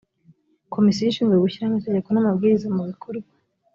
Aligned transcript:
komisiyo 0.73 1.07
ishinzwe 1.07 1.35
gushyiraho 1.43 1.71
amategeko 1.73 2.07
n’amabwiriza 2.11 2.67
mu 2.75 2.83
bikorwa 2.89 3.29